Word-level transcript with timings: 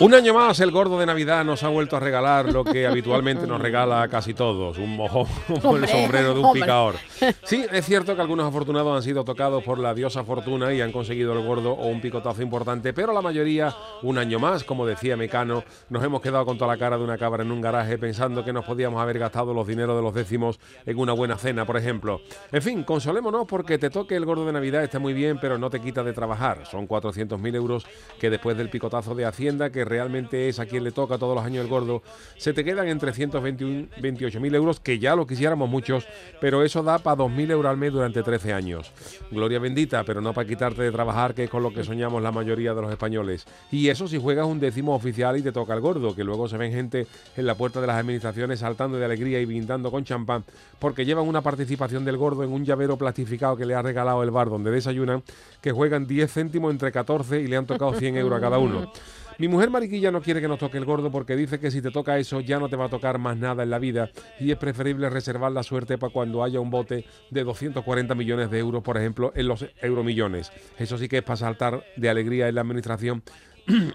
Un 0.00 0.14
año 0.14 0.32
más 0.32 0.60
el 0.60 0.70
gordo 0.70 0.96
de 1.00 1.06
Navidad 1.06 1.44
nos 1.44 1.64
ha 1.64 1.68
vuelto 1.68 1.96
a 1.96 2.00
regalar 2.00 2.52
lo 2.52 2.62
que 2.62 2.86
habitualmente 2.86 3.48
nos 3.48 3.60
regala 3.60 4.00
a 4.00 4.06
casi 4.06 4.32
todos, 4.32 4.78
un 4.78 4.96
mojón 4.96 5.26
o 5.64 5.76
el 5.76 5.88
sombrero 5.88 6.34
de 6.34 6.40
un 6.40 6.52
picador. 6.52 6.94
Sí, 7.42 7.66
es 7.72 7.84
cierto 7.84 8.14
que 8.14 8.22
algunos 8.22 8.46
afortunados 8.46 8.96
han 8.96 9.02
sido 9.02 9.24
tocados 9.24 9.64
por 9.64 9.80
la 9.80 9.94
diosa 9.94 10.22
fortuna 10.22 10.72
y 10.72 10.80
han 10.80 10.92
conseguido 10.92 11.32
el 11.32 11.44
gordo 11.44 11.72
o 11.72 11.88
un 11.88 12.00
picotazo 12.00 12.42
importante, 12.42 12.92
pero 12.92 13.12
la 13.12 13.20
mayoría, 13.20 13.74
un 14.02 14.18
año 14.18 14.38
más, 14.38 14.62
como 14.62 14.86
decía 14.86 15.16
Mecano, 15.16 15.64
nos 15.88 16.04
hemos 16.04 16.20
quedado 16.20 16.46
con 16.46 16.56
toda 16.56 16.74
la 16.74 16.78
cara 16.78 16.96
de 16.96 17.02
una 17.02 17.18
cabra 17.18 17.42
en 17.42 17.50
un 17.50 17.60
garaje 17.60 17.98
pensando 17.98 18.44
que 18.44 18.52
nos 18.52 18.64
podíamos 18.64 19.02
haber 19.02 19.18
gastado 19.18 19.52
los 19.52 19.66
dineros 19.66 19.96
de 19.96 20.02
los 20.02 20.14
décimos 20.14 20.60
en 20.86 20.96
una 20.96 21.12
buena 21.12 21.36
cena, 21.36 21.66
por 21.66 21.76
ejemplo. 21.76 22.20
En 22.52 22.62
fin, 22.62 22.84
consolémonos 22.84 23.46
porque 23.48 23.78
te 23.78 23.90
toque 23.90 24.14
el 24.14 24.26
gordo 24.26 24.46
de 24.46 24.52
Navidad 24.52 24.84
está 24.84 25.00
muy 25.00 25.12
bien, 25.12 25.38
pero 25.40 25.58
no 25.58 25.70
te 25.70 25.80
quita 25.80 26.04
de 26.04 26.12
trabajar. 26.12 26.66
Son 26.66 26.86
400.000 26.86 27.56
euros 27.56 27.84
que 28.20 28.30
después 28.30 28.56
del 28.56 28.70
picotazo 28.70 29.16
de 29.16 29.24
Hacienda, 29.24 29.70
que 29.70 29.87
realmente 29.88 30.48
es 30.48 30.58
a 30.58 30.66
quien 30.66 30.84
le 30.84 30.92
toca 30.92 31.18
todos 31.18 31.34
los 31.34 31.44
años 31.44 31.64
el 31.64 31.70
gordo, 31.70 32.02
se 32.36 32.52
te 32.52 32.64
quedan 32.64 32.88
en 32.88 33.00
328.000 33.00 34.54
euros, 34.54 34.80
que 34.80 34.98
ya 34.98 35.16
lo 35.16 35.26
quisiéramos 35.26 35.68
muchos, 35.68 36.06
pero 36.40 36.62
eso 36.62 36.82
da 36.82 36.98
para 36.98 37.18
2.000 37.18 37.50
euros 37.50 37.70
al 37.70 37.76
mes 37.76 37.92
durante 37.92 38.22
13 38.22 38.52
años. 38.52 38.92
Gloria 39.30 39.58
bendita, 39.58 40.04
pero 40.04 40.20
no 40.20 40.32
para 40.32 40.46
quitarte 40.46 40.82
de 40.82 40.92
trabajar, 40.92 41.34
que 41.34 41.44
es 41.44 41.50
con 41.50 41.62
lo 41.62 41.72
que 41.72 41.84
soñamos 41.84 42.22
la 42.22 42.32
mayoría 42.32 42.74
de 42.74 42.82
los 42.82 42.90
españoles. 42.90 43.46
Y 43.70 43.88
eso 43.88 44.08
si 44.08 44.18
juegas 44.18 44.46
un 44.46 44.60
décimo 44.60 44.94
oficial 44.94 45.36
y 45.36 45.42
te 45.42 45.52
toca 45.52 45.74
el 45.74 45.80
gordo, 45.80 46.14
que 46.14 46.24
luego 46.24 46.48
se 46.48 46.56
ven 46.56 46.72
gente 46.72 47.06
en 47.36 47.46
la 47.46 47.54
puerta 47.54 47.80
de 47.80 47.86
las 47.86 47.96
administraciones 47.96 48.60
saltando 48.60 48.98
de 48.98 49.04
alegría 49.04 49.40
y 49.40 49.44
brindando 49.44 49.90
con 49.90 50.04
champán, 50.04 50.44
porque 50.78 51.04
llevan 51.04 51.26
una 51.26 51.42
participación 51.42 52.04
del 52.04 52.16
gordo 52.16 52.44
en 52.44 52.52
un 52.52 52.64
llavero 52.64 52.96
plastificado 52.96 53.56
que 53.56 53.66
le 53.66 53.74
ha 53.74 53.82
regalado 53.82 54.22
el 54.22 54.30
bar 54.30 54.48
donde 54.48 54.70
desayunan, 54.70 55.22
que 55.60 55.72
juegan 55.72 56.06
10 56.06 56.32
céntimos 56.32 56.70
entre 56.70 56.92
14 56.92 57.40
y 57.40 57.46
le 57.46 57.56
han 57.56 57.66
tocado 57.66 57.94
100 57.94 58.16
euros 58.16 58.38
a 58.38 58.40
cada 58.40 58.58
uno. 58.58 58.92
Mi 59.38 59.46
mujer 59.46 59.70
mariquilla 59.70 60.10
no 60.10 60.20
quiere 60.20 60.40
que 60.40 60.48
nos 60.48 60.58
toque 60.58 60.78
el 60.78 60.84
gordo 60.84 61.12
porque 61.12 61.36
dice 61.36 61.60
que 61.60 61.70
si 61.70 61.80
te 61.80 61.92
toca 61.92 62.18
eso 62.18 62.40
ya 62.40 62.58
no 62.58 62.68
te 62.68 62.74
va 62.74 62.86
a 62.86 62.88
tocar 62.88 63.18
más 63.18 63.36
nada 63.36 63.62
en 63.62 63.70
la 63.70 63.78
vida 63.78 64.10
y 64.40 64.50
es 64.50 64.56
preferible 64.56 65.08
reservar 65.10 65.52
la 65.52 65.62
suerte 65.62 65.96
para 65.96 66.12
cuando 66.12 66.42
haya 66.42 66.58
un 66.58 66.70
bote 66.70 67.04
de 67.30 67.44
240 67.44 68.16
millones 68.16 68.50
de 68.50 68.58
euros, 68.58 68.82
por 68.82 68.96
ejemplo, 68.96 69.30
en 69.36 69.46
los 69.46 69.64
euromillones. 69.80 70.50
Eso 70.76 70.98
sí 70.98 71.06
que 71.06 71.18
es 71.18 71.22
para 71.22 71.36
saltar 71.36 71.84
de 71.94 72.08
alegría 72.08 72.48
en 72.48 72.56
la 72.56 72.62
administración 72.62 73.22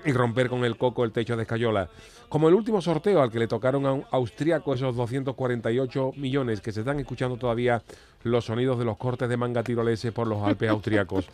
y 0.06 0.12
romper 0.12 0.50
con 0.50 0.64
el 0.64 0.78
coco 0.78 1.04
el 1.04 1.12
techo 1.12 1.36
de 1.36 1.44
escayola. 1.44 1.90
Como 2.30 2.50
el 2.50 2.56
último 2.56 2.82
sorteo 2.82 3.22
al 3.22 3.32
que 3.32 3.40
le 3.40 3.48
tocaron 3.48 3.86
a 3.86 3.94
un 3.94 4.06
austriaco 4.12 4.74
esos 4.74 4.96
248 4.96 6.14
millones 6.16 6.62
que 6.62 6.72
se 6.72 6.80
están 6.80 7.00
escuchando 7.00 7.38
todavía 7.38 7.84
los 8.24 8.46
sonidos 8.46 8.80
de 8.80 8.86
los 8.86 8.98
cortes 8.98 9.30
de 9.30 9.38
manga 9.38 9.64
tiroleses 9.64 10.12
por 10.12 10.28
los 10.28 10.42
Alpes 10.42 10.70
austriacos. 10.70 11.28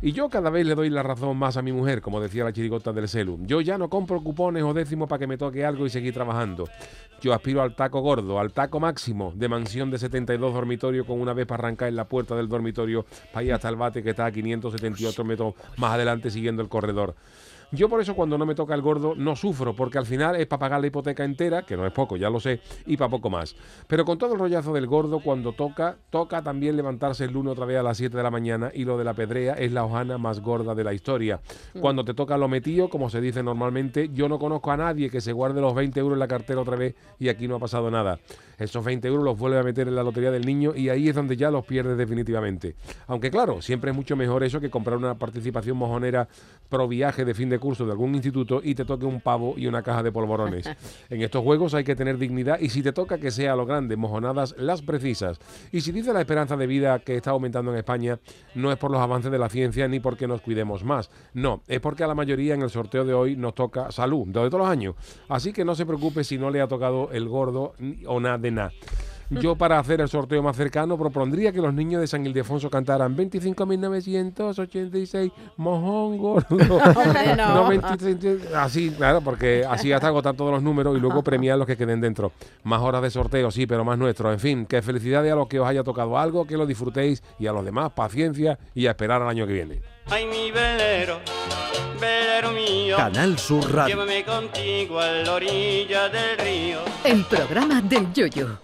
Y 0.00 0.12
yo 0.12 0.28
cada 0.28 0.48
vez 0.48 0.66
le 0.66 0.74
doy 0.74 0.90
la 0.90 1.02
razón 1.02 1.36
más 1.36 1.56
a 1.56 1.62
mi 1.62 1.72
mujer, 1.72 2.00
como 2.00 2.20
decía 2.20 2.44
la 2.44 2.52
chirigota 2.52 2.92
del 2.92 3.08
celu. 3.08 3.38
Yo 3.42 3.60
ya 3.60 3.76
no 3.78 3.90
compro 3.90 4.22
cupones 4.22 4.62
o 4.62 4.72
décimos 4.72 5.08
para 5.08 5.18
que 5.18 5.26
me 5.26 5.36
toque 5.36 5.64
algo 5.64 5.86
y 5.86 5.90
seguir 5.90 6.14
trabajando. 6.14 6.68
Yo 7.20 7.34
aspiro 7.34 7.62
al 7.62 7.74
taco 7.74 8.00
gordo, 8.00 8.38
al 8.38 8.52
taco 8.52 8.78
máximo 8.78 9.32
de 9.34 9.48
mansión 9.48 9.90
de 9.90 9.98
72 9.98 10.54
dormitorios 10.54 11.06
con 11.06 11.20
una 11.20 11.32
vez 11.32 11.46
para 11.46 11.64
arrancar 11.64 11.88
en 11.88 11.96
la 11.96 12.04
puerta 12.04 12.36
del 12.36 12.48
dormitorio 12.48 13.04
para 13.32 13.44
ir 13.44 13.52
hasta 13.52 13.68
el 13.68 13.76
bate 13.76 14.02
que 14.02 14.10
está 14.10 14.26
a 14.26 14.32
578 14.32 15.24
metros 15.24 15.54
más 15.76 15.94
adelante 15.94 16.30
siguiendo 16.30 16.62
el 16.62 16.68
corredor. 16.68 17.14
Yo 17.72 17.88
por 17.88 18.00
eso 18.00 18.14
cuando 18.14 18.38
no 18.38 18.46
me 18.46 18.54
toca 18.54 18.74
el 18.74 18.82
gordo 18.82 19.14
no 19.16 19.34
sufro, 19.34 19.74
porque 19.74 19.98
al 19.98 20.06
final 20.06 20.36
es 20.36 20.46
para 20.46 20.60
pagar 20.60 20.80
la 20.80 20.86
hipoteca 20.86 21.24
entera, 21.24 21.62
que 21.62 21.76
no 21.76 21.84
es 21.84 21.92
poco, 21.92 22.16
ya 22.16 22.30
lo 22.30 22.38
sé, 22.38 22.60
y 22.86 22.96
para 22.96 23.10
poco 23.10 23.28
más. 23.28 23.56
Pero 23.88 24.04
con 24.04 24.18
todo 24.18 24.34
el 24.34 24.38
rollazo 24.38 24.72
del 24.72 24.86
gordo, 24.86 25.18
cuando 25.18 25.52
toca, 25.52 25.96
toca 26.10 26.42
también 26.42 26.76
levantarse 26.76 27.24
el 27.24 27.32
lunes 27.32 27.52
otra 27.52 27.66
vez 27.66 27.78
a 27.78 27.82
las 27.82 27.96
7 27.96 28.16
de 28.16 28.22
la 28.22 28.30
mañana 28.30 28.70
y 28.72 28.84
lo 28.84 28.96
de 28.96 29.04
la 29.04 29.14
pedrea 29.14 29.54
es 29.54 29.72
la 29.72 29.84
hojana 29.84 30.16
más 30.16 30.40
gorda 30.40 30.74
de 30.76 30.84
la 30.84 30.94
historia. 30.94 31.40
Cuando 31.80 32.04
te 32.04 32.14
toca 32.14 32.38
lo 32.38 32.46
metido, 32.46 32.88
como 32.88 33.10
se 33.10 33.20
dice 33.20 33.42
normalmente, 33.42 34.10
yo 34.12 34.28
no 34.28 34.38
conozco 34.38 34.70
a 34.70 34.76
nadie 34.76 35.10
que 35.10 35.20
se 35.20 35.32
guarde 35.32 35.60
los 35.60 35.74
20 35.74 35.98
euros 35.98 36.14
en 36.14 36.20
la 36.20 36.28
cartera 36.28 36.60
otra 36.60 36.76
vez 36.76 36.94
y 37.18 37.28
aquí 37.28 37.48
no 37.48 37.56
ha 37.56 37.60
pasado 37.60 37.90
nada. 37.90 38.20
Esos 38.58 38.84
20 38.84 39.06
euros 39.08 39.24
los 39.24 39.38
vuelve 39.38 39.58
a 39.58 39.62
meter 39.62 39.88
en 39.88 39.96
la 39.96 40.02
lotería 40.02 40.30
del 40.30 40.46
niño 40.46 40.72
y 40.74 40.88
ahí 40.88 41.08
es 41.08 41.14
donde 41.14 41.36
ya 41.36 41.50
los 41.50 41.66
pierde 41.66 41.94
definitivamente. 41.94 42.74
Aunque 43.06 43.30
claro, 43.30 43.60
siempre 43.60 43.90
es 43.90 43.96
mucho 43.96 44.16
mejor 44.16 44.44
eso 44.44 44.60
que 44.60 44.70
comprar 44.70 44.96
una 44.96 45.18
participación 45.18 45.76
mojonera 45.76 46.28
pro 46.68 46.88
viaje 46.88 47.24
de 47.24 47.34
fin 47.34 47.50
de 47.50 47.55
curso 47.58 47.84
de 47.84 47.92
algún 47.92 48.14
instituto 48.14 48.60
y 48.62 48.74
te 48.74 48.84
toque 48.84 49.04
un 49.04 49.20
pavo 49.20 49.54
y 49.56 49.66
una 49.66 49.82
caja 49.82 50.02
de 50.02 50.12
polvorones. 50.12 50.68
En 51.08 51.22
estos 51.22 51.42
juegos 51.42 51.74
hay 51.74 51.84
que 51.84 51.94
tener 51.94 52.18
dignidad 52.18 52.58
y 52.60 52.68
si 52.68 52.82
te 52.82 52.92
toca 52.92 53.18
que 53.18 53.30
sea 53.30 53.52
a 53.52 53.56
lo 53.56 53.66
grande, 53.66 53.96
mojonadas 53.96 54.54
las 54.58 54.82
precisas. 54.82 55.38
Y 55.72 55.80
si 55.80 55.92
dice 55.92 56.12
la 56.12 56.20
esperanza 56.20 56.56
de 56.56 56.66
vida 56.66 56.98
que 56.98 57.16
está 57.16 57.30
aumentando 57.30 57.72
en 57.72 57.78
España, 57.78 58.18
no 58.54 58.72
es 58.72 58.78
por 58.78 58.90
los 58.90 59.00
avances 59.00 59.30
de 59.30 59.38
la 59.38 59.48
ciencia 59.48 59.88
ni 59.88 60.00
porque 60.00 60.26
nos 60.26 60.40
cuidemos 60.40 60.84
más. 60.84 61.10
No, 61.34 61.62
es 61.68 61.80
porque 61.80 62.04
a 62.04 62.06
la 62.06 62.14
mayoría 62.14 62.54
en 62.54 62.62
el 62.62 62.70
sorteo 62.70 63.04
de 63.04 63.14
hoy 63.14 63.36
nos 63.36 63.54
toca 63.54 63.90
salud, 63.92 64.26
de 64.26 64.32
todos 64.32 64.52
los 64.52 64.68
años. 64.68 64.94
Así 65.28 65.52
que 65.52 65.64
no 65.64 65.74
se 65.74 65.86
preocupe 65.86 66.24
si 66.24 66.38
no 66.38 66.50
le 66.50 66.60
ha 66.60 66.68
tocado 66.68 67.10
el 67.12 67.28
gordo 67.28 67.74
o 68.06 68.20
nada 68.20 68.38
de 68.38 68.50
nada. 68.50 68.72
Yo 69.30 69.56
para 69.56 69.78
hacer 69.78 70.00
el 70.00 70.08
sorteo 70.08 70.42
más 70.42 70.56
cercano 70.56 70.96
propondría 70.96 71.52
que 71.52 71.60
los 71.60 71.74
niños 71.74 72.00
de 72.00 72.06
San 72.06 72.24
Ildefonso 72.24 72.70
cantaran 72.70 73.16
25.986 73.16 75.32
mojón 75.56 76.18
gordo. 76.18 76.56
No. 77.36 77.54
No, 77.54 77.68
23, 77.68 78.52
así, 78.54 78.90
claro, 78.90 79.20
porque 79.20 79.64
así 79.68 79.92
hasta 79.92 80.08
agotar 80.08 80.34
todos 80.34 80.52
los 80.52 80.62
números 80.62 80.96
y 80.96 81.00
luego 81.00 81.22
premiar 81.22 81.58
los 81.58 81.66
que 81.66 81.76
queden 81.76 82.00
dentro. 82.00 82.32
Más 82.62 82.80
horas 82.80 83.02
de 83.02 83.10
sorteo, 83.10 83.50
sí, 83.50 83.66
pero 83.66 83.84
más 83.84 83.98
nuestro. 83.98 84.32
En 84.32 84.40
fin, 84.40 84.66
que 84.66 84.80
felicidades 84.82 85.32
a 85.32 85.36
los 85.36 85.48
que 85.48 85.60
os 85.60 85.66
haya 85.66 85.82
tocado 85.82 86.18
algo, 86.18 86.46
que 86.46 86.56
lo 86.56 86.66
disfrutéis 86.66 87.22
y 87.38 87.46
a 87.46 87.52
los 87.52 87.64
demás, 87.64 87.92
paciencia 87.92 88.58
y 88.74 88.86
a 88.86 88.90
esperar 88.90 89.22
al 89.22 89.28
año 89.28 89.46
que 89.46 89.52
viene. 89.52 89.80
Ay, 90.06 90.26
mi 90.26 90.50
velero, 90.50 91.18
velero 92.00 92.52
mío, 92.52 92.96
Canal 92.96 93.38
Sur 93.38 93.72
Radio. 93.72 93.96
llévame 93.96 94.24
contigo 94.24 95.00
a 95.00 95.10
la 95.10 95.32
orilla 95.34 96.08
del 96.08 96.38
río. 96.38 96.78
El 97.04 97.24
programa 97.24 97.80
del 97.82 98.12
Yoyo. 98.12 98.58